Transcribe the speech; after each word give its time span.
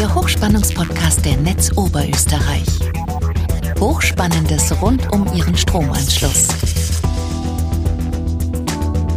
der 0.00 0.14
Hochspannungspodcast 0.14 1.26
der 1.26 1.36
Netz 1.36 1.76
Oberösterreich. 1.76 2.64
Hochspannendes 3.78 4.72
rund 4.80 5.12
um 5.12 5.30
Ihren 5.34 5.54
Stromanschluss. 5.54 6.48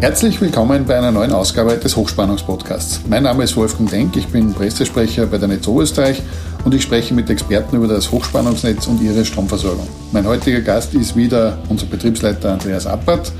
Herzlich 0.01 0.41
willkommen 0.41 0.85
bei 0.85 0.97
einer 0.97 1.13
neuen 1.13 1.31
Ausgabe 1.31 1.77
des 1.77 1.95
Hochspannungspodcasts. 1.95 2.99
Mein 3.07 3.23
Name 3.23 3.45
ist 3.45 3.55
Wolfgang 3.55 3.89
Denk, 3.89 4.17
ich 4.17 4.27
bin 4.27 4.53
Pressesprecher 4.53 5.25
bei 5.25 5.37
der 5.37 5.47
Netz 5.47 5.65
Oberösterreich 5.69 6.21
und 6.65 6.75
ich 6.75 6.83
spreche 6.83 7.13
mit 7.13 7.29
Experten 7.29 7.77
über 7.77 7.87
das 7.87 8.11
Hochspannungsnetz 8.11 8.85
und 8.87 9.01
ihre 9.01 9.23
Stromversorgung. 9.23 9.87
Mein 10.11 10.27
heutiger 10.27 10.59
Gast 10.59 10.93
ist 10.95 11.15
wieder 11.15 11.59
unser 11.69 11.85
Betriebsleiter 11.85 12.51
Andreas 12.51 12.87
Appert. 12.87 13.31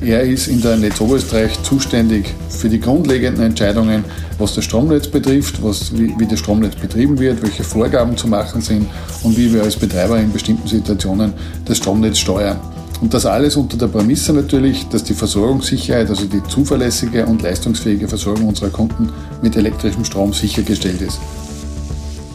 Er 0.00 0.22
ist 0.22 0.48
in 0.48 0.60
der 0.60 0.76
Netz 0.76 1.00
Oberösterreich 1.00 1.62
zuständig 1.62 2.34
für 2.50 2.68
die 2.68 2.78
grundlegenden 2.78 3.44
Entscheidungen, 3.44 4.04
was 4.38 4.54
das 4.54 4.64
Stromnetz 4.64 5.08
betrifft, 5.08 5.62
was, 5.62 5.96
wie, 5.96 6.14
wie 6.18 6.26
das 6.26 6.38
Stromnetz 6.38 6.76
betrieben 6.76 7.18
wird, 7.18 7.42
welche 7.42 7.64
Vorgaben 7.64 8.16
zu 8.16 8.28
machen 8.28 8.60
sind 8.60 8.88
und 9.22 9.36
wie 9.36 9.52
wir 9.52 9.62
als 9.62 9.76
Betreiber 9.76 10.18
in 10.18 10.32
bestimmten 10.32 10.68
Situationen 10.68 11.32
das 11.64 11.78
Stromnetz 11.78 12.18
steuern. 12.18 12.58
Und 13.00 13.12
das 13.12 13.26
alles 13.26 13.56
unter 13.56 13.76
der 13.76 13.88
Prämisse 13.88 14.32
natürlich, 14.32 14.86
dass 14.88 15.04
die 15.04 15.14
Versorgungssicherheit, 15.14 16.08
also 16.08 16.24
die 16.24 16.42
zuverlässige 16.48 17.26
und 17.26 17.42
leistungsfähige 17.42 18.08
Versorgung 18.08 18.48
unserer 18.48 18.70
Kunden 18.70 19.10
mit 19.42 19.56
elektrischem 19.56 20.04
Strom 20.04 20.32
sichergestellt 20.32 21.02
ist. 21.02 21.18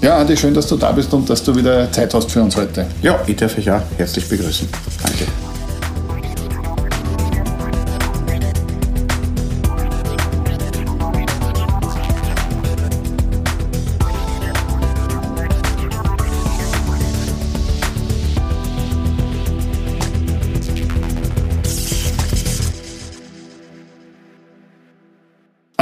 Ja, 0.02 0.18
Andi, 0.18 0.36
schön, 0.36 0.54
dass 0.54 0.68
du 0.68 0.78
da 0.78 0.92
bist 0.92 1.14
und 1.14 1.30
dass 1.30 1.44
du 1.44 1.56
wieder 1.56 1.92
Zeit 1.92 2.14
hast 2.14 2.32
für 2.32 2.42
uns 2.42 2.56
heute. 2.56 2.88
Ja, 3.02 3.20
ich 3.28 3.36
darf 3.36 3.58
euch 3.58 3.70
auch 3.70 3.82
herzlich 3.98 4.28
begrüßen. 4.28 4.68
Danke. 5.04 5.51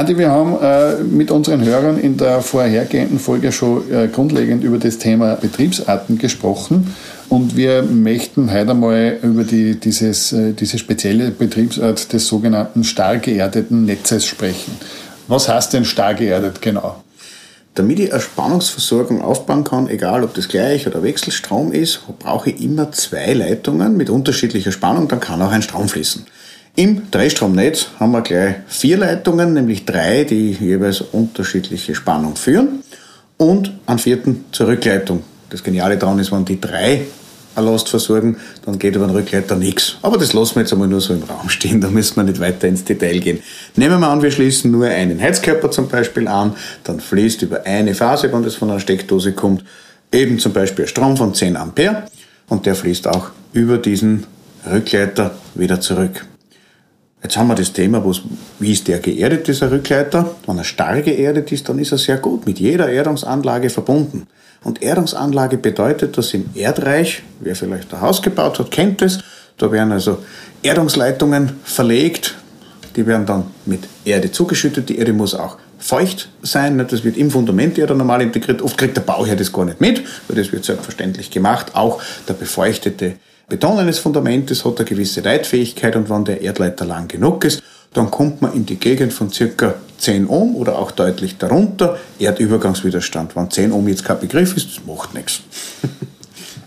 Andi, 0.09 0.17
wir 0.17 0.31
haben 0.31 0.57
äh, 0.59 1.03
mit 1.03 1.29
unseren 1.29 1.63
Hörern 1.63 1.99
in 1.99 2.17
der 2.17 2.41
vorhergehenden 2.41 3.19
Folge 3.19 3.51
schon 3.51 3.91
äh, 3.91 4.07
grundlegend 4.07 4.63
über 4.63 4.79
das 4.79 4.97
Thema 4.97 5.35
Betriebsarten 5.35 6.17
gesprochen 6.17 6.95
und 7.29 7.55
wir 7.55 7.83
möchten 7.83 8.51
heute 8.51 8.71
einmal 8.71 9.19
über 9.21 9.43
die, 9.43 9.79
dieses, 9.79 10.33
äh, 10.33 10.53
diese 10.53 10.79
spezielle 10.79 11.29
Betriebsart 11.29 12.11
des 12.11 12.25
sogenannten 12.25 12.83
stark 12.83 13.21
geerdeten 13.23 13.85
Netzes 13.85 14.25
sprechen. 14.25 14.73
Was 15.27 15.47
heißt 15.47 15.73
denn 15.73 15.85
stark 15.85 16.17
geerdet 16.17 16.59
genau? 16.59 17.03
Damit 17.75 17.99
ich 17.99 18.11
eine 18.11 18.19
Spannungsversorgung 18.19 19.21
aufbauen 19.21 19.63
kann, 19.63 19.89
egal 19.89 20.23
ob 20.23 20.33
das 20.33 20.47
Gleich- 20.47 20.87
oder 20.87 21.03
Wechselstrom 21.03 21.71
ist, 21.71 22.01
brauche 22.17 22.49
ich 22.49 22.63
immer 22.63 22.91
zwei 22.93 23.33
Leitungen 23.33 23.95
mit 23.95 24.09
unterschiedlicher 24.09 24.71
Spannung, 24.71 25.07
dann 25.07 25.19
kann 25.19 25.39
auch 25.43 25.51
ein 25.51 25.61
Strom 25.61 25.87
fließen. 25.87 26.25
Im 26.79 27.11
Dreistromnetz 27.11 27.87
haben 27.99 28.13
wir 28.13 28.21
gleich 28.21 28.55
vier 28.69 28.99
Leitungen, 28.99 29.51
nämlich 29.51 29.83
drei, 29.83 30.23
die 30.23 30.51
jeweils 30.51 31.01
unterschiedliche 31.01 31.93
Spannung 31.93 32.37
führen 32.37 32.83
und 33.35 33.73
einen 33.85 33.99
vierten 33.99 34.45
zur 34.53 34.69
Rückleitung. 34.69 35.23
Das 35.49 35.61
Geniale 35.61 35.97
daran 35.97 36.19
ist, 36.19 36.31
wenn 36.31 36.45
die 36.45 36.61
drei 36.61 37.01
eine 37.53 37.69
Last 37.69 37.89
versorgen, 37.89 38.37
dann 38.65 38.79
geht 38.79 38.95
über 38.95 39.07
den 39.07 39.13
Rückleiter 39.13 39.57
nichts. 39.57 39.97
Aber 40.01 40.17
das 40.17 40.31
lassen 40.31 40.55
wir 40.55 40.61
jetzt 40.61 40.71
einmal 40.71 40.87
nur 40.87 41.01
so 41.01 41.13
im 41.13 41.23
Raum 41.23 41.49
stehen, 41.49 41.81
da 41.81 41.89
müssen 41.89 42.15
wir 42.15 42.23
nicht 42.23 42.39
weiter 42.39 42.69
ins 42.69 42.85
Detail 42.85 43.19
gehen. 43.19 43.39
Nehmen 43.75 43.99
wir 43.99 44.07
an, 44.07 44.21
wir 44.21 44.31
schließen 44.31 44.71
nur 44.71 44.85
einen 44.85 45.19
Heizkörper 45.19 45.69
zum 45.71 45.89
Beispiel 45.89 46.29
an, 46.29 46.55
dann 46.85 47.01
fließt 47.01 47.41
über 47.41 47.65
eine 47.65 47.93
Phase, 47.93 48.31
wenn 48.31 48.43
das 48.43 48.55
von 48.55 48.69
einer 48.69 48.79
Steckdose 48.79 49.33
kommt, 49.33 49.65
eben 50.13 50.39
zum 50.39 50.53
Beispiel 50.53 50.87
Strom 50.87 51.17
von 51.17 51.33
10 51.33 51.57
Ampere 51.57 52.03
und 52.47 52.65
der 52.65 52.75
fließt 52.75 53.05
auch 53.09 53.31
über 53.51 53.79
diesen 53.79 54.27
Rückleiter 54.65 55.35
wieder 55.55 55.81
zurück. 55.81 56.25
Jetzt 57.21 57.35
haben 57.35 57.47
wir 57.47 57.55
das 57.55 57.73
Thema, 57.73 58.03
wie 58.59 58.71
ist 58.71 58.87
der 58.87 58.99
geerdet, 58.99 59.47
dieser 59.47 59.69
Rückleiter? 59.71 60.35
Wenn 60.47 60.57
er 60.57 60.63
starr 60.63 61.01
geerdet 61.01 61.51
ist, 61.51 61.67
dann 61.67 61.77
ist 61.77 61.91
er 61.91 61.97
sehr 61.97 62.17
gut 62.17 62.45
mit 62.45 62.59
jeder 62.59 62.89
Erdungsanlage 62.89 63.69
verbunden. 63.69 64.27
Und 64.63 64.81
Erdungsanlage 64.81 65.57
bedeutet, 65.57 66.17
dass 66.17 66.33
im 66.33 66.49
Erdreich, 66.55 67.23
wer 67.41 67.55
vielleicht 67.55 67.93
ein 67.93 68.01
Haus 68.01 68.21
gebaut 68.21 68.59
hat, 68.59 68.71
kennt 68.71 69.01
es, 69.01 69.19
da 69.57 69.71
werden 69.71 69.91
also 69.91 70.19
Erdungsleitungen 70.63 71.51
verlegt, 71.63 72.35
die 72.95 73.05
werden 73.05 73.25
dann 73.25 73.43
mit 73.65 73.81
Erde 74.05 74.31
zugeschüttet, 74.31 74.87
die 74.87 74.97
Erde 74.97 75.11
muss 75.13 75.35
auch 75.35 75.57
feucht 75.77 76.29
sein, 76.41 76.77
das 76.77 77.03
wird 77.03 77.17
im 77.17 77.31
Fundament 77.31 77.77
ja 77.77 77.85
dann 77.85 77.97
normal 77.97 78.21
integriert, 78.21 78.61
oft 78.61 78.77
kriegt 78.77 78.97
der 78.97 79.01
Bauherr 79.01 79.35
das 79.35 79.51
gar 79.51 79.65
nicht 79.65 79.79
mit, 79.79 80.03
weil 80.27 80.37
das 80.37 80.51
wird 80.51 80.65
selbstverständlich 80.65 81.31
gemacht, 81.31 81.75
auch 81.75 82.01
der 82.27 82.33
befeuchtete 82.33 83.15
Beton 83.49 83.79
eines 83.79 83.97
Fundamentes 83.97 84.63
hat 84.63 84.77
eine 84.77 84.85
gewisse 84.85 85.21
Leitfähigkeit 85.21 85.95
und 85.95 86.09
wenn 86.09 86.23
der 86.23 86.41
Erdleiter 86.41 86.85
lang 86.85 87.07
genug 87.07 87.43
ist, 87.43 87.63
dann 87.93 88.11
kommt 88.11 88.43
man 88.43 88.53
in 88.53 88.67
die 88.67 88.75
Gegend 88.75 89.11
von 89.11 89.31
circa 89.31 89.73
10 89.97 90.27
Ohm 90.27 90.55
oder 90.55 90.77
auch 90.77 90.91
deutlich 90.91 91.37
darunter 91.37 91.97
Erdübergangswiderstand. 92.19 93.35
Wenn 93.35 93.49
10 93.49 93.71
Ohm 93.71 93.87
jetzt 93.87 94.05
kein 94.05 94.19
Begriff 94.19 94.55
ist, 94.55 94.77
das 94.77 94.85
macht 94.85 95.13
nichts. 95.13 95.41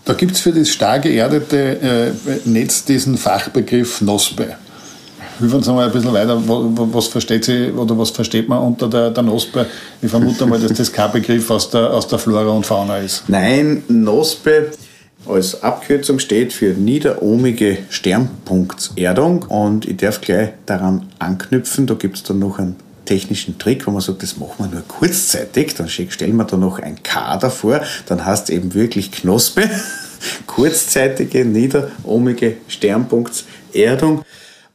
Da 0.05 0.15
gibt 0.15 0.33
es 0.33 0.41
für 0.41 0.51
das 0.51 0.69
stark 0.69 1.03
geerdete 1.03 1.57
äh, 1.57 2.11
Netz 2.45 2.85
diesen 2.85 3.17
Fachbegriff 3.17 4.01
NOSPE. 4.01 4.57
Hilf 5.39 5.55
uns 5.55 5.69
nochmal 5.69 5.87
ein 5.87 5.93
bisschen 5.93 6.13
weiter, 6.13 6.43
was 6.45 7.07
versteht 7.07 7.45
sie 7.45 7.71
oder 7.71 7.97
was 7.97 8.11
versteht 8.11 8.49
man 8.49 8.59
unter 8.59 8.89
der, 8.89 9.11
der 9.11 9.23
NOSPE? 9.23 9.65
Ich 10.03 10.11
vermute 10.11 10.45
mal, 10.45 10.59
dass 10.59 10.73
das 10.73 10.93
kein 10.93 11.13
Begriff 11.13 11.49
aus 11.53 11.71
der, 11.71 11.93
aus 11.93 12.09
der 12.09 12.19
Flora 12.19 12.51
und 12.51 12.67
Fauna 12.67 12.99
ist. 12.99 13.29
Nein, 13.29 13.85
NOSPE 13.87 14.73
als 15.27 15.63
Abkürzung 15.63 16.19
steht 16.19 16.53
für 16.53 16.75
niederohmige 16.75 17.79
Sternpunktserdung 17.91 19.43
und 19.45 19.87
ich 19.87 19.97
darf 19.97 20.21
gleich 20.21 20.51
daran 20.67 21.09
anknüpfen, 21.19 21.87
da 21.87 21.95
gibt 21.95 22.17
es 22.17 22.23
dann 22.23 22.39
noch 22.39 22.59
einen 22.59 22.77
technischen 23.05 23.59
Trick, 23.59 23.87
wo 23.87 23.91
man 23.91 24.01
sagt, 24.01 24.23
das 24.23 24.37
machen 24.37 24.55
wir 24.59 24.67
nur 24.67 24.83
kurzzeitig, 24.87 25.75
dann 25.75 25.89
stellen 25.89 26.37
wir 26.37 26.45
da 26.45 26.57
noch 26.57 26.79
ein 26.79 27.03
K 27.03 27.37
davor, 27.37 27.83
dann 28.07 28.27
es 28.27 28.49
eben 28.49 28.75
wirklich 28.75 29.11
Knospe, 29.13 29.69
kurzzeitige 30.47 31.45
niederohmige 31.45 32.57
Sternpunktserdung. 32.69 34.23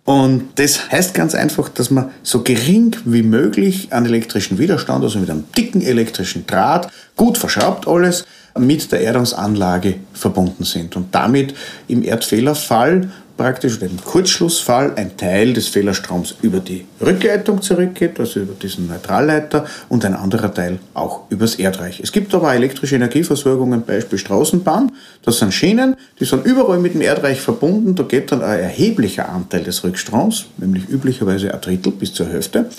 Und 0.04 0.44
das 0.56 0.90
heißt 0.90 1.14
ganz 1.14 1.36
einfach, 1.36 1.68
dass 1.68 1.92
man 1.92 2.12
so 2.24 2.42
gering 2.42 2.96
wie 3.04 3.24
möglich 3.24 3.92
an 3.92 4.06
elektrischen 4.06 4.58
Widerstand, 4.58 5.04
also 5.04 5.20
mit 5.20 5.30
einem 5.30 5.44
dicken 5.58 5.82
elektrischen 5.82 6.48
Draht, 6.48 6.90
gut 7.18 7.38
verschraubt 7.38 7.88
alles, 7.90 8.26
mit 8.60 8.92
der 8.92 9.02
Erdungsanlage 9.02 9.96
verbunden 10.14 10.64
sind 10.64 10.96
und 10.96 11.14
damit 11.14 11.54
im 11.88 12.04
Erdfehlerfall 12.04 13.10
praktisch 13.38 13.78
oder 13.78 13.86
im 13.86 14.04
Kurzschlussfall 14.04 14.94
ein 14.96 15.16
Teil 15.16 15.54
des 15.54 15.68
Fehlerstroms 15.68 16.36
über 16.42 16.60
die 16.60 16.86
Rückleitung 17.00 17.62
zurückgeht, 17.62 18.20
also 18.20 18.42
über 18.42 18.54
diesen 18.54 18.88
Neutralleiter 18.88 19.66
und 19.88 20.04
ein 20.04 20.16
anderer 20.16 20.54
Teil 20.54 20.80
auch 20.96 21.22
übers 21.30 21.56
Erdreich. 21.56 22.00
Es 22.02 22.12
gibt 22.12 22.34
aber 22.34 22.54
elektrische 22.54 22.96
Energieversorgungen, 22.96 23.84
Beispiel 23.84 24.18
Straßenbahn, 24.18 24.92
das 25.24 25.38
sind 25.38 25.54
Schienen, 25.54 25.96
die 26.20 26.26
sind 26.26 26.46
überall 26.46 26.80
mit 26.80 26.96
dem 26.96 27.02
Erdreich 27.02 27.40
verbunden, 27.40 27.96
da 27.96 28.04
geht 28.04 28.32
dann 28.32 28.42
ein 28.42 28.60
erheblicher 28.60 29.30
Anteil 29.30 29.64
des 29.64 29.84
Rückstroms, 29.84 30.48
nämlich 30.58 30.90
üblicherweise 30.90 31.54
ein 31.54 31.62
Drittel 31.62 31.92
bis 31.92 32.14
zur 32.14 32.28
Hälfte, 32.28 32.70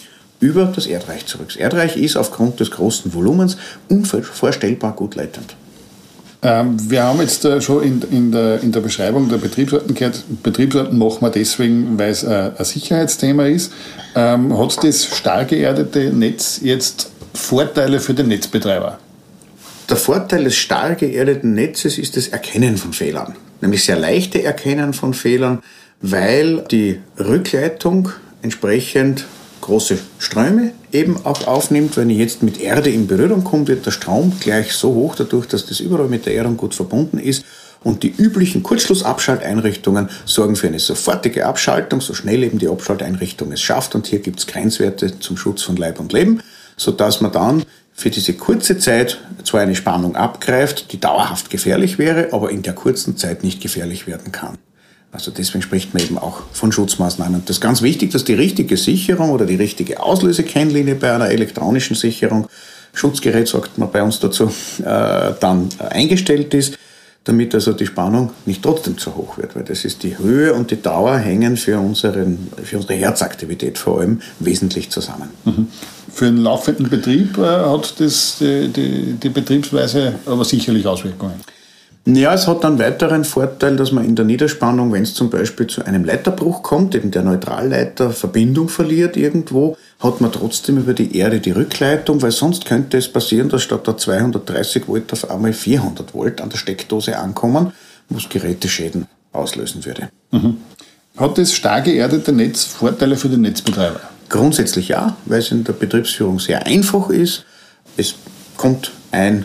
über 0.41 0.67
das 0.67 0.87
Erdreich 0.87 1.27
zurück. 1.27 1.49
Das 1.49 1.57
Erdreich 1.57 1.97
ist 1.97 2.17
aufgrund 2.17 2.61
des 2.61 2.71
großen 2.71 3.13
Volumens 3.13 3.57
unvorstellbar 3.89 4.93
gut 4.93 5.15
leitend. 5.15 5.57
Ähm, 6.41 6.77
wir 6.89 7.03
haben 7.03 7.21
jetzt 7.21 7.45
äh, 7.45 7.61
schon 7.61 7.83
in, 7.83 8.03
in, 8.11 8.33
der, 8.33 8.63
in 8.63 8.71
der 8.71 8.81
Beschreibung 8.81 9.29
der 9.29 9.39
Betriebsarten 9.39 9.95
gehört, 9.95 10.23
Betriebsarten 10.43 10.97
machen 10.97 11.19
wir 11.21 11.31
deswegen, 11.31 11.99
weil 11.99 12.11
es 12.11 12.23
äh, 12.23 12.53
ein 12.57 12.65
Sicherheitsthema 12.65 13.47
ist. 13.47 13.73
Ähm, 14.15 14.57
hat 14.57 14.85
das 14.85 15.05
stark 15.05 15.49
geerdete 15.49 16.13
Netz 16.13 16.61
jetzt 16.63 17.11
Vorteile 17.35 17.99
für 17.99 18.15
den 18.15 18.29
Netzbetreiber? 18.29 18.99
Der 19.89 19.97
Vorteil 19.97 20.45
des 20.45 20.55
stark 20.55 20.99
geerdeten 20.99 21.55
Netzes 21.55 21.99
ist 21.99 22.17
das 22.17 22.29
Erkennen 22.29 22.77
von 22.77 22.93
Fehlern. 22.93 23.35
Nämlich 23.61 23.85
sehr 23.85 23.99
leichte 23.99 24.43
Erkennen 24.43 24.93
von 24.93 25.15
Fehlern, 25.15 25.61
weil 26.01 26.65
die 26.71 27.01
Rückleitung 27.19 28.11
entsprechend 28.43 29.25
große 29.69 29.99
Ströme 30.19 30.73
eben 30.93 31.25
auch 31.25 31.47
aufnimmt. 31.47 31.97
Wenn 31.97 32.09
ich 32.09 32.19
jetzt 32.19 32.43
mit 32.43 32.59
Erde 32.59 32.91
in 32.91 33.07
Berührung 33.07 33.45
komme, 33.45 33.69
wird 33.69 33.85
der 33.85 33.91
Strom 33.91 34.33
gleich 34.41 34.73
so 34.73 34.95
hoch, 34.95 35.15
dadurch, 35.15 35.47
dass 35.47 35.67
das 35.67 35.81
überall 35.81 36.09
mit 36.09 36.25
der 36.25 36.35
Erdung 36.35 36.57
gut 36.57 36.75
verbunden 36.75 37.19
ist. 37.19 37.45
Und 37.85 38.03
die 38.03 38.13
üblichen 38.17 38.63
Kurzschlussabschalteinrichtungen 38.63 40.09
sorgen 40.25 40.57
für 40.57 40.67
eine 40.67 40.81
sofortige 40.81 41.47
Abschaltung, 41.47 42.01
so 42.01 42.15
schnell 42.15 42.43
eben 42.43 42.59
die 42.59 42.69
Abschalteinrichtung 42.69 43.53
es 43.53 43.61
schafft. 43.61 43.95
Und 43.95 44.07
hier 44.07 44.21
gibt 44.21 44.41
es 44.41 44.47
Grenzwerte 44.47 45.21
zum 45.21 45.37
Schutz 45.37 45.63
von 45.63 45.77
Leib 45.77 46.01
und 46.01 46.13
Leben, 46.13 46.41
sodass 46.77 47.21
man 47.21 47.31
dann 47.31 47.63
für 47.93 48.11
diese 48.11 48.33
kurze 48.33 48.79
Zeit 48.79 49.21
zwar 49.45 49.61
eine 49.61 49.77
Spannung 49.77 50.17
abgreift, 50.17 50.93
die 50.93 50.99
dauerhaft 50.99 51.51
gefährlich 51.51 51.99
wäre, 51.99 52.33
aber 52.33 52.51
in 52.51 52.63
der 52.63 52.73
kurzen 52.73 53.17
Zeit 53.17 53.45
nicht 53.45 53.61
gefährlich 53.61 54.07
werden 54.07 54.33
kann. 54.33 54.57
Also 55.11 55.31
deswegen 55.31 55.63
spricht 55.63 55.95
man 55.95 56.03
eben 56.03 56.19
auch 56.19 56.43
von 56.53 56.71
Schutzmaßnahmen. 56.71 57.37
Und 57.37 57.49
das 57.49 57.57
ist 57.57 57.61
ganz 57.63 57.81
wichtig, 57.81 58.11
dass 58.13 58.25
die 58.25 58.35
richtige 58.35 58.77
Sicherung 58.77 59.31
oder 59.31 59.47
die 59.47 59.57
richtige 59.57 60.03
Auslösekennlinie 60.03 60.97
bei 60.97 61.13
einer 61.13 61.31
elektronischen 61.31 61.97
Sicherung 61.97 62.47
Schutzgerät, 62.93 63.49
sagt 63.49 63.79
man 63.79 63.91
bei 63.91 64.03
uns 64.03 64.19
dazu, 64.19 64.51
äh, 64.81 65.33
dann 65.41 65.69
eingestellt 65.79 66.53
ist, 66.55 66.79
damit 67.25 67.55
also 67.55 67.73
die 67.73 67.87
Spannung 67.87 68.31
nicht 68.47 68.63
trotzdem 68.63 68.97
zu 68.97 69.15
hoch 69.15 69.37
wird, 69.39 69.55
weil 69.55 69.65
das 69.65 69.85
ist 69.85 70.03
die 70.03 70.19
Höhe 70.19 70.55
und 70.55 70.71
die 70.71 70.81
Dauer 70.81 71.19
hängen 71.19 71.57
für, 71.57 71.79
unseren, 71.79 72.49
für 72.63 72.77
unsere 72.77 72.95
Herzaktivität 72.95 73.77
vor 73.77 74.01
allem 74.01 74.21
wesentlich 74.41 74.91
zusammen. 74.91 75.29
Mhm. 75.45 75.69
Für 76.13 76.27
einen 76.27 76.39
laufenden 76.39 76.89
Betrieb 76.89 77.37
äh, 77.39 77.43
hat 77.43 78.01
das 78.01 78.39
die, 78.41 78.69
die, 78.69 79.13
die 79.13 79.29
Betriebsweise 79.29 80.15
aber 80.27 80.45
sicherlich 80.45 80.87
Auswirkungen. 80.87 81.35
Ja, 82.07 82.33
es 82.33 82.47
hat 82.47 82.65
einen 82.65 82.79
weiteren 82.79 83.25
Vorteil, 83.25 83.77
dass 83.77 83.93
man 83.93 84.05
in 84.05 84.17
der 84.17 84.25
Niederspannung, 84.25 84.93
wenn 84.93 85.03
es 85.03 85.13
zum 85.13 85.29
Beispiel 85.29 85.67
zu 85.67 85.85
einem 85.85 86.05
Leiterbruch 86.05 86.63
kommt, 86.63 86.95
eben 86.95 87.11
der 87.11 87.23
Neutralleiter 87.23 88.11
Verbindung 88.11 88.71
verliert 88.71 89.17
irgendwo, 89.17 89.77
hat 90.01 90.21
man 90.21 90.33
trotzdem 90.33 90.79
über 90.79 90.95
die 90.95 91.17
Erde 91.17 91.41
die 91.41 91.51
Rückleitung, 91.51 92.23
weil 92.23 92.31
sonst 92.31 92.65
könnte 92.65 92.97
es 92.97 93.13
passieren, 93.13 93.51
dass 93.51 93.63
statt 93.63 93.87
der 93.87 93.99
230 93.99 94.89
Volt 94.89 95.13
auf 95.13 95.31
einmal 95.31 95.53
400 95.53 96.15
Volt 96.15 96.41
an 96.41 96.49
der 96.49 96.57
Steckdose 96.57 97.19
ankommen, 97.19 97.73
was 98.09 98.29
Geräteschäden 98.29 99.07
auslösen 99.33 99.85
würde. 99.85 100.09
Mhm. 100.31 100.59
Hat 101.17 101.37
das 101.37 101.53
stark 101.53 101.85
geerdete 101.85 102.33
Netz 102.33 102.65
Vorteile 102.65 103.17
für 103.17 103.29
den 103.29 103.43
Netzbetreiber? 103.43 104.01
Grundsätzlich 104.29 104.89
ja, 104.89 105.17
weil 105.25 105.41
es 105.41 105.51
in 105.51 105.65
der 105.65 105.73
Betriebsführung 105.73 106.39
sehr 106.39 106.65
einfach 106.65 107.11
ist. 107.11 107.45
Es 107.97 108.15
kommt 108.57 108.93
ein 109.11 109.45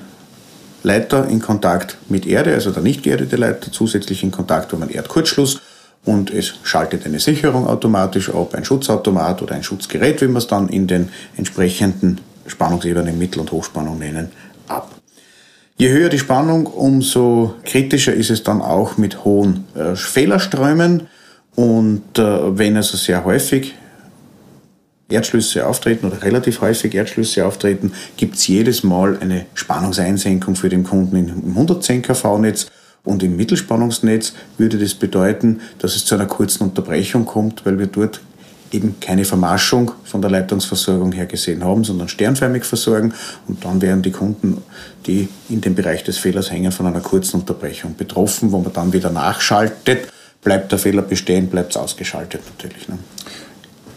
Leiter 0.84 1.28
in 1.28 1.42
Kontakt 1.42 1.98
mit 2.10 2.28
Erde, 2.28 2.54
also 2.54 2.72
der 2.72 2.84
nicht 2.84 3.04
geerdete 3.04 3.38
Leiter, 3.38 3.72
zusätzlich 3.72 4.24
in 4.24 4.32
Kontakt 4.32 4.74
über 4.74 4.84
einen 4.84 4.92
Erdkurzschluss 4.92 5.62
und 6.06 6.32
es 6.32 6.54
schaltet 6.64 7.06
eine 7.06 7.20
Sicherung 7.20 7.66
automatisch 7.68 8.30
ab, 8.30 8.54
ein 8.54 8.66
Schutzautomat 8.66 9.42
oder 9.42 9.56
ein 9.56 9.64
Schutzgerät, 9.64 10.22
wie 10.22 10.28
wir 10.28 10.38
es 10.38 10.48
dann 10.48 10.68
in 10.68 10.88
den 10.88 11.10
entsprechenden 11.38 12.20
Spannungsebenen 12.46 13.18
Mittel- 13.18 13.40
und 13.40 13.52
Hochspannung 13.52 13.98
nennen, 13.98 14.30
ab. 14.68 14.92
Je 15.78 15.90
höher 15.90 16.10
die 16.10 16.20
Spannung, 16.20 16.66
umso 16.68 17.56
kritischer 17.64 18.14
ist 18.14 18.30
es 18.30 18.44
dann 18.44 18.62
auch 18.62 18.98
mit 18.98 19.24
hohen 19.24 19.66
äh, 19.76 19.96
Fehlerströmen 19.96 21.08
und 21.56 22.20
äh, 22.20 22.58
wenn 22.58 22.76
also 22.76 22.98
sehr 22.98 23.24
häufig 23.24 23.74
Erdschlüsse 25.14 25.66
auftreten 25.68 26.08
oder 26.08 26.22
relativ 26.22 26.62
häufig 26.62 26.94
Erdschlüsse 26.94 27.46
auftreten, 27.46 27.94
gibt 28.18 28.36
es 28.36 28.48
jedes 28.48 28.84
Mal 28.84 29.18
eine 29.20 29.46
Spannungseinsenkung 29.54 30.56
für 30.56 30.70
den 30.70 30.84
Kunden 30.84 31.16
im 31.16 31.50
110 31.50 32.02
kV-Netz 32.02 32.68
und 33.04 33.22
im 33.22 33.36
Mittelspannungsnetz 33.36 34.34
würde 34.58 34.78
das 34.78 34.94
bedeuten, 34.94 35.62
dass 35.80 35.96
es 35.96 36.06
zu 36.06 36.16
einer 36.16 36.26
kurzen 36.26 36.64
Unterbrechung 36.64 37.26
kommt, 37.26 37.66
weil 37.66 37.78
wir 37.78 37.88
dort 37.88 38.22
eben 38.72 39.00
keine 39.00 39.26
Vermarschung 39.26 39.92
von 40.04 40.22
der 40.22 40.32
Leitungsversorgung 40.32 41.12
her 41.12 41.28
gesehen 41.28 41.64
haben, 41.64 41.84
sondern 41.84 42.08
sternförmig 42.08 42.64
versorgen. 42.64 43.14
Und 43.48 43.64
dann 43.64 43.82
wären 43.82 44.02
die 44.02 44.12
Kunden, 44.12 44.64
die 45.06 45.28
in 45.50 45.62
dem 45.62 45.76
Bereich 45.76 46.04
des 46.04 46.18
Fehlers 46.18 46.52
hängen, 46.52 46.72
von 46.72 46.88
einer 46.88 47.02
kurzen 47.02 47.42
Unterbrechung 47.42 47.96
betroffen, 47.96 48.52
wo 48.52 48.60
man 48.60 48.74
dann 48.74 48.94
wieder 48.94 49.12
nachschaltet. 49.12 50.08
Bleibt 50.44 50.72
der 50.72 50.80
Fehler 50.80 51.04
bestehen, 51.04 51.48
bleibt 51.48 51.72
es 51.72 51.78
ausgeschaltet 51.78 52.42
natürlich. 52.46 52.90
Ne? 52.90 52.98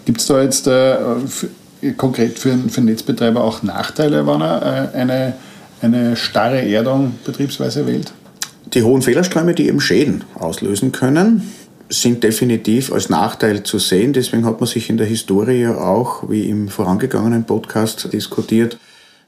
Gibt 0.07 0.21
es 0.21 0.29
da 0.29 0.41
jetzt 0.41 0.67
äh, 0.69 0.97
für, 1.27 1.49
konkret 1.97 2.39
für, 2.39 2.57
für 2.57 2.79
einen 2.79 2.87
Netzbetreiber 2.87 3.43
auch 3.43 3.63
Nachteile, 3.63 4.27
wenn 4.27 4.41
er 4.41 4.93
äh, 4.95 4.97
eine, 4.97 5.35
eine 5.83 6.17
starre 6.17 6.63
Erdung 6.63 7.17
betriebsweise 7.25 7.87
wählt? 7.87 8.13
Die 8.73 8.83
hohen 8.83 9.03
Fehlerströme, 9.03 9.55
die 9.55 9.67
eben 9.67 9.81
Schäden 9.81 10.25
auslösen 10.39 10.93
können, 10.93 11.53
sind 11.89 12.23
definitiv 12.23 12.93
als 12.93 13.11
Nachteil 13.11 13.65
zu 13.65 13.79
sehen. 13.79 14.13
Deswegen 14.13 14.45
hat 14.45 14.61
man 14.61 14.69
sich 14.69 14.91
in 14.91 14.97
der 14.97 15.07
Historie 15.07 15.67
auch, 15.67 16.31
wie 16.31 16.49
im 16.49 16.69
vorangegangenen 16.69 17.45
Podcast 17.45 18.13
diskutiert, 18.13 18.79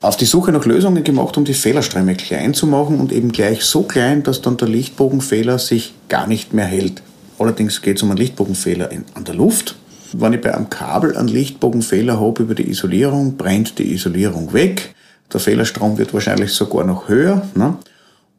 auf 0.01 0.17
die 0.17 0.27
Suche 0.27 0.53
nach 0.53 0.65
Lösungen 0.65 1.03
gemacht, 1.03 1.37
um 1.37 1.45
die 1.45 1.55
Fehlerströme 1.55 2.15
klein 2.15 2.55
zu 2.55 2.69
machen 2.69 3.01
und 3.01 3.11
eben 3.11 3.33
gleich 3.33 3.65
so 3.65 3.83
klein, 3.83 4.23
dass 4.23 4.43
dann 4.43 4.57
der 4.57 4.69
Lichtbogenfehler 4.69 5.59
sich 5.59 5.95
gar 6.09 6.29
nicht 6.29 6.53
mehr 6.53 6.67
hält. 6.67 7.03
Allerdings 7.37 7.83
geht 7.83 7.97
es 7.97 8.05
um 8.05 8.11
einen 8.11 8.19
Lichtbogenfehler 8.19 8.93
in, 8.93 9.05
an 9.15 9.25
der 9.25 9.35
Luft. 9.35 9.75
Wenn 10.13 10.33
ich 10.33 10.41
bei 10.41 10.55
einem 10.55 10.71
Kabel 10.71 11.17
einen 11.17 11.29
Lichtbogenfehler 11.29 12.21
habe 12.21 12.43
über 12.43 12.55
die 12.55 12.71
Isolierung, 12.71 13.37
brennt 13.37 13.79
die 13.79 13.93
Isolierung 13.93 14.53
weg. 14.53 14.95
Der 15.33 15.41
Fehlerstrom 15.41 15.99
wird 15.99 16.15
wahrscheinlich 16.15 16.53
sogar 16.53 16.85
noch 16.85 17.09
höher. 17.09 17.47
Ne? 17.55 17.77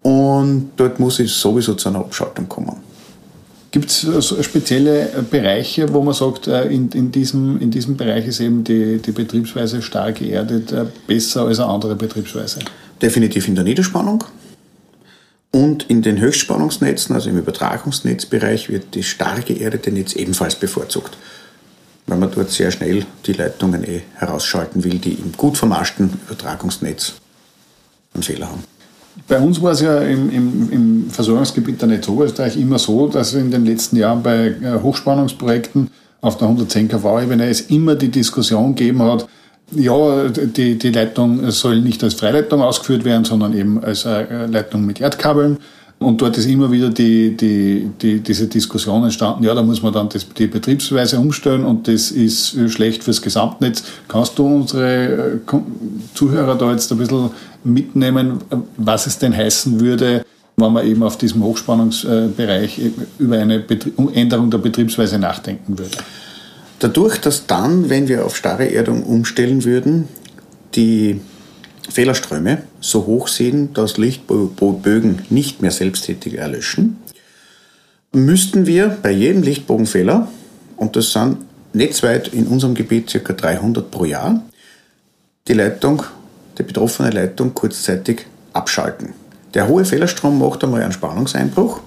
Und 0.01 0.71
dort 0.77 0.99
muss 0.99 1.19
es 1.19 1.39
sowieso 1.39 1.75
zu 1.75 1.89
einer 1.89 1.99
Abschaltung 1.99 2.49
kommen. 2.49 2.77
Gibt 3.71 3.91
es 3.91 4.07
also 4.07 4.41
spezielle 4.41 5.09
Bereiche, 5.29 5.93
wo 5.93 6.01
man 6.01 6.15
sagt, 6.15 6.47
äh, 6.47 6.63
in, 6.69 6.89
in, 6.89 7.11
diesem, 7.11 7.59
in 7.61 7.69
diesem 7.69 7.97
Bereich 7.97 8.25
ist 8.25 8.39
eben 8.39 8.63
die, 8.63 8.97
die 8.97 9.11
Betriebsweise 9.11 9.81
stark 9.83 10.15
geerdet 10.15 10.71
äh, 10.71 10.85
besser 11.05 11.43
als 11.43 11.59
eine 11.59 11.69
andere 11.69 11.95
Betriebsweise? 11.95 12.59
Definitiv 12.99 13.47
in 13.47 13.53
der 13.53 13.63
Niederspannung. 13.63 14.23
Und 15.51 15.89
in 15.89 16.01
den 16.01 16.19
Höchstspannungsnetzen, 16.19 17.13
also 17.13 17.29
im 17.29 17.37
Übertragungsnetzbereich, 17.37 18.69
wird 18.69 18.95
das 18.95 19.05
stark 19.05 19.47
geerdete 19.47 19.91
Netz 19.91 20.13
ebenfalls 20.13 20.55
bevorzugt, 20.55 21.17
weil 22.09 22.17
man 22.17 22.31
dort 22.31 22.49
sehr 22.49 22.71
schnell 22.71 23.05
die 23.25 23.33
Leitungen 23.33 23.83
eh 23.83 24.01
herausschalten 24.15 24.83
will, 24.83 24.97
die 24.97 25.13
im 25.13 25.31
gut 25.37 25.57
vermaschten 25.57 26.09
Übertragungsnetz 26.27 27.13
einen 28.13 28.23
Fehler 28.23 28.47
haben. 28.47 28.63
Bei 29.27 29.39
uns 29.39 29.61
war 29.61 29.73
es 29.73 29.81
ja 29.81 29.99
im, 29.99 30.29
im, 30.31 30.71
im 30.71 31.09
Versorgungsgebiet 31.09 31.81
der 31.81 31.89
Netz 31.89 32.07
Oberösterreich 32.07 32.57
immer 32.57 32.79
so, 32.79 33.07
dass 33.07 33.33
in 33.33 33.51
den 33.51 33.65
letzten 33.65 33.97
Jahren 33.97 34.23
bei 34.23 34.47
äh, 34.47 34.81
Hochspannungsprojekten 34.81 35.91
auf 36.21 36.37
der 36.37 36.47
110 36.47 36.87
kV-Ebene 36.87 37.47
es 37.47 37.61
immer 37.61 37.95
die 37.95 38.09
Diskussion 38.09 38.75
gegeben 38.75 39.03
hat, 39.03 39.27
ja, 39.71 40.29
die, 40.29 40.77
die 40.77 40.91
Leitung 40.91 41.51
soll 41.51 41.81
nicht 41.81 42.03
als 42.03 42.15
Freileitung 42.15 42.61
ausgeführt 42.61 43.05
werden, 43.05 43.23
sondern 43.23 43.55
eben 43.55 43.83
als 43.83 44.05
äh, 44.05 44.47
Leitung 44.47 44.85
mit 44.85 44.99
Erdkabeln. 44.99 45.57
Und 45.99 46.21
dort 46.21 46.37
ist 46.37 46.45
immer 46.45 46.71
wieder 46.71 46.89
die, 46.89 47.35
die, 47.35 47.89
die, 48.01 48.21
diese 48.21 48.47
Diskussion 48.47 49.03
entstanden, 49.03 49.43
ja, 49.43 49.53
da 49.53 49.61
muss 49.61 49.83
man 49.83 49.91
dann 49.91 50.07
das, 50.07 50.25
die 50.29 50.47
Betriebsweise 50.47 51.19
umstellen 51.19 51.65
und 51.65 51.89
das 51.89 52.11
ist 52.11 52.57
schlecht 52.71 53.03
fürs 53.03 53.21
Gesamtnetz. 53.21 53.83
Kannst 54.07 54.39
du 54.39 54.45
unsere 54.45 55.33
äh, 55.35 55.57
Zuhörer 56.13 56.55
da 56.55 56.71
jetzt 56.71 56.89
ein 56.93 56.97
bisschen 56.97 57.31
mitnehmen, 57.65 58.39
was 58.77 59.07
es 59.07 59.17
denn 59.17 59.35
heißen 59.35 59.81
würde, 59.81 60.25
wenn 60.55 60.71
man 60.71 60.87
eben 60.87 61.03
auf 61.03 61.17
diesem 61.17 61.43
Hochspannungsbereich 61.43 62.79
über 63.17 63.37
eine 63.37 63.65
Änderung 64.13 64.49
der 64.49 64.57
Betriebsweise 64.59 65.19
nachdenken 65.19 65.77
würde? 65.77 65.97
Dadurch, 66.79 67.19
dass 67.19 67.45
dann, 67.45 67.89
wenn 67.89 68.07
wir 68.07 68.25
auf 68.25 68.37
starre 68.37 68.71
Erdung 68.71 69.03
umstellen 69.03 69.65
würden, 69.65 70.07
die 70.75 71.19
Fehlerströme 71.89 72.63
so 72.79 73.05
hoch 73.05 73.27
sind, 73.27 73.77
dass 73.77 73.97
Lichtbögen 73.97 75.23
nicht 75.29 75.61
mehr 75.61 75.71
selbsttätig 75.71 76.37
erlöschen, 76.37 76.97
müssten 78.11 78.65
wir 78.65 78.97
bei 79.01 79.11
jedem 79.11 79.43
Lichtbogenfehler, 79.43 80.27
und 80.77 80.95
das 80.95 81.11
sind 81.11 81.37
netzweit 81.73 82.29
in 82.29 82.47
unserem 82.47 82.73
Gebiet 82.73 83.11
ca. 83.23 83.33
300 83.33 83.91
pro 83.91 84.05
Jahr, 84.05 84.41
die 85.47 85.53
Leitung, 85.53 86.03
die 86.57 86.63
betroffene 86.63 87.09
Leitung 87.09 87.53
kurzzeitig 87.53 88.25
abschalten. 88.53 89.13
Der 89.53 89.67
hohe 89.67 89.85
Fehlerstrom 89.85 90.39
macht 90.39 90.63
einmal 90.63 90.83
einen 90.83 90.91
Spannungseinbruch 90.91 91.81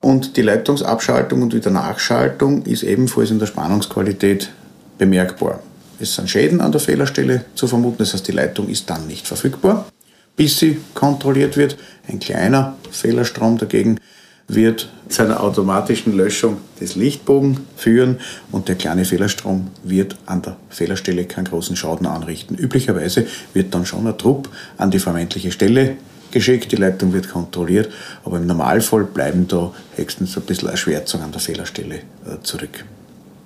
und 0.00 0.36
die 0.36 0.42
Leitungsabschaltung 0.42 1.42
und 1.42 1.54
Wiedernachschaltung 1.54 2.62
ist 2.62 2.82
ebenfalls 2.82 3.30
in 3.30 3.38
der 3.38 3.46
Spannungsqualität 3.46 4.50
bemerkbar. 4.98 5.60
Es 6.00 6.14
sind 6.14 6.30
Schäden 6.30 6.60
an 6.60 6.72
der 6.72 6.80
Fehlerstelle 6.80 7.44
zu 7.54 7.66
vermuten, 7.66 7.98
das 7.98 8.14
heißt, 8.14 8.26
die 8.26 8.32
Leitung 8.32 8.68
ist 8.68 8.88
dann 8.88 9.06
nicht 9.06 9.26
verfügbar, 9.26 9.86
bis 10.34 10.58
sie 10.58 10.78
kontrolliert 10.94 11.56
wird. 11.58 11.76
Ein 12.08 12.20
kleiner 12.20 12.76
Fehlerstrom 12.90 13.58
dagegen 13.58 14.00
wird 14.48 14.88
zu 15.08 15.22
einer 15.22 15.42
automatischen 15.42 16.16
Löschung 16.16 16.58
des 16.80 16.96
Lichtbogen 16.96 17.60
führen 17.76 18.18
und 18.50 18.68
der 18.68 18.76
kleine 18.76 19.04
Fehlerstrom 19.04 19.68
wird 19.84 20.16
an 20.26 20.42
der 20.42 20.56
Fehlerstelle 20.70 21.26
keinen 21.26 21.44
großen 21.44 21.76
Schaden 21.76 22.06
anrichten. 22.06 22.56
Üblicherweise 22.56 23.26
wird 23.52 23.74
dann 23.74 23.84
schon 23.84 24.06
ein 24.06 24.16
Trupp 24.16 24.48
an 24.78 24.90
die 24.90 24.98
vermeintliche 24.98 25.52
Stelle 25.52 25.96
geschickt, 26.30 26.72
die 26.72 26.76
Leitung 26.76 27.12
wird 27.12 27.30
kontrolliert, 27.30 27.90
aber 28.24 28.38
im 28.38 28.46
Normalfall 28.46 29.04
bleiben 29.04 29.46
da 29.48 29.72
höchstens 29.96 30.36
ein 30.36 30.44
bisschen 30.44 30.68
Erschwärzung 30.68 31.22
an 31.22 31.32
der 31.32 31.40
Fehlerstelle 31.40 31.96
äh, 31.96 32.42
zurück. 32.42 32.84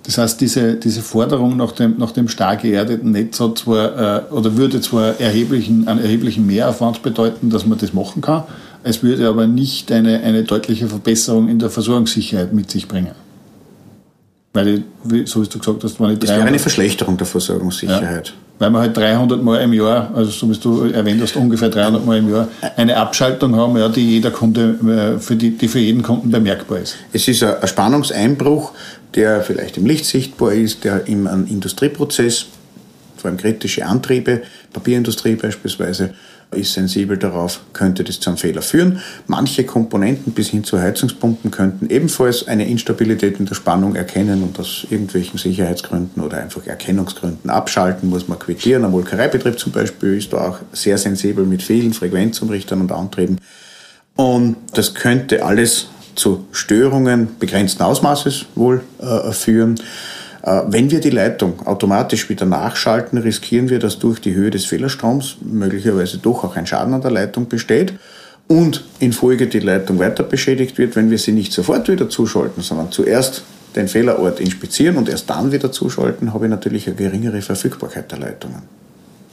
Das 0.05 0.19
heißt, 0.19 0.39
diese, 0.39 0.75
diese 0.75 1.01
Forderung 1.01 1.57
nach 1.57 1.71
dem, 1.71 1.97
nach 1.97 2.11
dem 2.11 2.27
stark 2.27 2.61
geerdeten 2.61 3.11
Netz 3.11 3.39
hat 3.39 3.57
zwar, 3.57 4.29
äh, 4.29 4.33
oder 4.33 4.55
würde 4.55 4.79
zwar 4.79 5.19
erheblichen, 5.19 5.87
einen 5.87 5.99
erheblichen 5.99 6.45
Mehraufwand 6.45 7.01
bedeuten, 7.01 7.49
dass 7.49 7.65
man 7.65 7.79
das 7.79 7.91
machen 7.91 8.21
kann, 8.21 8.43
es 8.83 9.01
würde 9.01 9.27
aber 9.27 9.47
nicht 9.47 9.91
eine, 9.91 10.19
eine 10.19 10.43
deutliche 10.43 10.87
Verbesserung 10.87 11.49
in 11.49 11.57
der 11.57 11.71
Versorgungssicherheit 11.71 12.53
mit 12.53 12.69
sich 12.69 12.87
bringen. 12.87 13.24
Weil, 14.55 14.67
ich, 14.69 15.29
so 15.29 15.43
wie 15.43 15.47
du 15.47 15.59
gesagt 15.59 15.83
hast, 15.83 15.99
ich 15.99 16.19
Das 16.19 16.29
wäre 16.29 16.43
eine 16.43 16.59
Verschlechterung 16.59 17.17
der 17.17 17.27
Versorgungssicherheit. 17.27 18.29
Ja, 18.29 18.33
weil 18.57 18.69
wir 18.69 18.79
halt 18.79 18.95
300 18.95 19.43
Mal 19.43 19.61
im 19.61 19.73
Jahr, 19.73 20.11
also 20.15 20.31
so 20.31 20.49
wie 20.49 20.57
du 20.57 20.85
erwähnt 20.85 21.21
hast, 21.21 21.35
ungefähr 21.35 21.67
300 21.67 22.05
Mal 22.05 22.19
im 22.19 22.33
Jahr, 22.33 22.47
eine 22.77 22.95
Abschaltung 22.95 23.53
haben, 23.57 23.75
ja, 23.75 23.89
die 23.89 24.11
jeder 24.11 24.31
Kunde, 24.31 25.15
äh, 25.17 25.19
für 25.19 25.35
die, 25.35 25.51
die 25.57 25.67
für 25.67 25.79
jeden 25.79 26.03
Kunden 26.03 26.31
bemerkbar 26.31 26.79
ist. 26.79 26.95
Es 27.11 27.27
ist 27.27 27.43
ein 27.43 27.67
Spannungseinbruch, 27.67 28.71
der 29.13 29.41
vielleicht 29.41 29.75
im 29.75 29.85
Licht 29.85 30.05
sichtbar 30.05 30.53
ist, 30.53 30.85
der 30.85 31.05
in 31.05 31.27
einem 31.27 31.47
Industrieprozess 31.47 32.45
vor 33.17 33.31
allem 33.31 33.37
kritische 33.37 33.85
Antriebe, 33.85 34.43
Papierindustrie 34.71 35.35
beispielsweise, 35.35 36.13
ist 36.51 36.73
sensibel 36.73 37.17
darauf, 37.17 37.61
könnte 37.73 38.03
das 38.03 38.19
zu 38.19 38.29
einem 38.29 38.37
Fehler 38.37 38.61
führen. 38.61 39.01
Manche 39.27 39.65
Komponenten 39.65 40.33
bis 40.33 40.49
hin 40.49 40.63
zu 40.63 40.79
Heizungspumpen 40.79 41.51
könnten 41.51 41.89
ebenfalls 41.89 42.47
eine 42.47 42.67
Instabilität 42.67 43.39
in 43.39 43.45
der 43.45 43.55
Spannung 43.55 43.95
erkennen 43.95 44.43
und 44.43 44.59
aus 44.59 44.85
irgendwelchen 44.89 45.37
Sicherheitsgründen 45.37 46.23
oder 46.23 46.37
einfach 46.37 46.65
Erkennungsgründen 46.65 47.49
abschalten, 47.49 48.09
muss 48.09 48.27
man 48.27 48.39
quittieren. 48.39 48.85
Ein 48.85 48.91
Molkereibetrieb 48.91 49.59
zum 49.59 49.71
Beispiel 49.71 50.17
ist 50.17 50.33
da 50.33 50.49
auch 50.49 50.59
sehr 50.71 50.97
sensibel 50.97 51.45
mit 51.45 51.61
vielen 51.63 51.93
Frequenzumrichtern 51.93 52.81
und 52.81 52.91
Antrieben. 52.91 53.39
Und 54.15 54.57
das 54.73 54.93
könnte 54.93 55.43
alles 55.43 55.87
zu 56.15 56.45
Störungen 56.51 57.37
begrenzten 57.39 57.83
Ausmaßes 57.83 58.45
wohl 58.55 58.81
äh, 58.99 59.31
führen. 59.31 59.75
Äh, 60.45 60.61
wenn 60.67 60.91
wir 60.91 60.99
die 60.99 61.09
Leitung 61.09 61.65
automatisch 61.65 62.29
wieder 62.29 62.45
nachschalten, 62.45 63.17
riskieren 63.17 63.69
wir, 63.69 63.79
dass 63.79 63.99
durch 63.99 64.21
die 64.21 64.35
Höhe 64.35 64.51
des 64.51 64.65
Fehlerstroms 64.65 65.37
möglicherweise 65.41 66.19
doch 66.19 66.43
auch 66.43 66.55
ein 66.55 66.67
Schaden 66.67 66.93
an 66.93 67.01
der 67.01 67.11
Leitung 67.11 67.47
besteht 67.47 67.93
und 68.47 68.83
in 68.99 69.11
Folge 69.11 69.47
die 69.47 69.59
Leitung 69.59 69.97
weiter 69.97 70.23
beschädigt 70.23 70.77
wird, 70.77 70.95
wenn 70.95 71.09
wir 71.09 71.17
sie 71.17 71.31
nicht 71.31 71.51
sofort 71.51 71.89
wieder 71.89 72.09
zuschalten, 72.09 72.61
sondern 72.61 72.91
zuerst 72.91 73.43
den 73.75 73.87
Fehlerort 73.87 74.39
inspizieren 74.39 74.97
und 74.97 75.09
erst 75.09 75.29
dann 75.29 75.51
wieder 75.51 75.71
zuschalten, 75.71 76.31
habe 76.31 76.45
ich 76.45 76.51
natürlich 76.51 76.87
eine 76.87 76.95
geringere 76.95 77.41
Verfügbarkeit 77.41 78.11
der 78.11 78.19
Leitungen. 78.19 78.61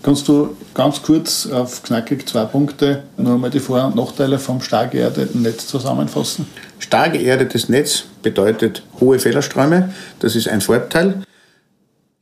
Kannst 0.02 0.26
du 0.26 0.56
ganz 0.74 1.00
kurz 1.00 1.46
auf 1.46 1.82
knackig 1.84 2.26
zwei 2.26 2.44
Punkte 2.46 3.04
nur 3.16 3.34
einmal 3.34 3.50
die 3.50 3.60
Vor- 3.60 3.86
und 3.86 3.94
Nachteile 3.94 4.40
vom 4.40 4.60
stark 4.60 4.92
geerdeten 4.92 5.42
Netz 5.42 5.68
zusammenfassen? 5.68 6.46
Stark 6.80 7.12
geerdetes 7.12 7.68
Netz 7.68 8.06
bedeutet 8.22 8.84
hohe 9.00 9.18
Fehlerströme. 9.18 9.92
Das 10.20 10.36
ist 10.36 10.48
ein 10.48 10.60
Vorteil 10.60 11.22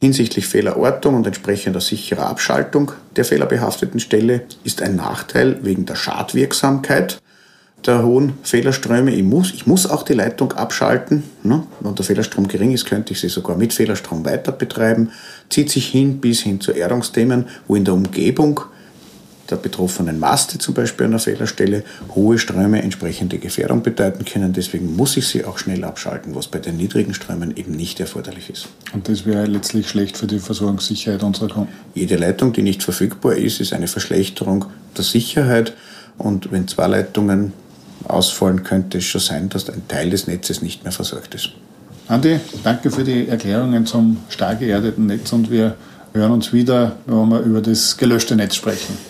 hinsichtlich 0.00 0.46
Fehlerortung 0.46 1.14
und 1.14 1.26
entsprechender 1.26 1.80
sicherer 1.80 2.26
Abschaltung 2.26 2.92
der 3.16 3.24
fehlerbehafteten 3.24 4.00
Stelle 4.00 4.42
ist 4.64 4.80
ein 4.82 4.96
Nachteil 4.96 5.58
wegen 5.62 5.84
der 5.84 5.94
Schadwirksamkeit 5.94 7.20
der 7.86 8.02
hohen 8.02 8.34
Fehlerströme. 8.42 9.14
Ich 9.14 9.22
muss, 9.22 9.52
ich 9.52 9.66
muss 9.66 9.88
auch 9.88 10.02
die 10.02 10.14
Leitung 10.14 10.52
abschalten. 10.52 11.24
Ne? 11.42 11.66
Wenn 11.80 11.94
der 11.94 12.04
Fehlerstrom 12.04 12.48
gering 12.48 12.72
ist, 12.72 12.86
könnte 12.86 13.12
ich 13.12 13.20
sie 13.20 13.28
sogar 13.28 13.56
mit 13.56 13.72
Fehlerstrom 13.72 14.24
weiter 14.24 14.52
betreiben. 14.52 15.12
Zieht 15.48 15.70
sich 15.70 15.86
hin 15.86 16.20
bis 16.20 16.40
hin 16.40 16.60
zu 16.60 16.72
Erdungsthemen, 16.72 17.46
wo 17.66 17.76
in 17.76 17.84
der 17.84 17.94
Umgebung 17.94 18.60
der 19.50 19.56
betroffenen 19.56 20.18
Maste 20.18 20.58
zum 20.58 20.74
Beispiel 20.74 21.06
an 21.06 21.12
der 21.12 21.20
Fehlerstelle 21.20 21.84
hohe 22.14 22.38
Ströme 22.38 22.82
entsprechende 22.82 23.38
Gefährdung 23.38 23.82
bedeuten 23.82 24.24
können. 24.24 24.52
Deswegen 24.52 24.96
muss 24.96 25.16
ich 25.16 25.26
sie 25.26 25.44
auch 25.44 25.58
schnell 25.58 25.84
abschalten, 25.84 26.34
was 26.34 26.48
bei 26.48 26.58
den 26.58 26.76
niedrigen 26.76 27.14
Strömen 27.14 27.56
eben 27.56 27.72
nicht 27.72 28.00
erforderlich 28.00 28.50
ist. 28.50 28.68
Und 28.92 29.08
das 29.08 29.26
wäre 29.26 29.46
letztlich 29.46 29.88
schlecht 29.88 30.16
für 30.16 30.26
die 30.26 30.38
Versorgungssicherheit 30.38 31.22
unserer 31.22 31.48
Kunden. 31.48 31.72
Jede 31.94 32.16
Leitung, 32.16 32.52
die 32.52 32.62
nicht 32.62 32.82
verfügbar 32.82 33.36
ist, 33.36 33.60
ist 33.60 33.72
eine 33.72 33.88
Verschlechterung 33.88 34.66
der 34.96 35.04
Sicherheit. 35.04 35.74
Und 36.18 36.52
wenn 36.52 36.68
zwei 36.68 36.86
Leitungen 36.86 37.52
ausfallen, 38.06 38.62
könnte 38.62 38.98
es 38.98 39.04
schon 39.04 39.20
sein, 39.20 39.48
dass 39.48 39.68
ein 39.68 39.86
Teil 39.88 40.10
des 40.10 40.26
Netzes 40.26 40.62
nicht 40.62 40.84
mehr 40.84 40.92
versorgt 40.92 41.34
ist. 41.34 41.50
Andi, 42.08 42.40
danke 42.64 42.90
für 42.90 43.04
die 43.04 43.28
Erklärungen 43.28 43.86
zum 43.86 44.16
stark 44.28 44.58
geerdeten 44.58 45.06
Netz 45.06 45.32
und 45.32 45.50
wir 45.50 45.76
hören 46.12 46.32
uns 46.32 46.52
wieder, 46.52 46.96
wenn 47.06 47.28
wir 47.28 47.40
über 47.40 47.60
das 47.60 47.96
gelöschte 47.96 48.34
Netz 48.34 48.56
sprechen. 48.56 49.09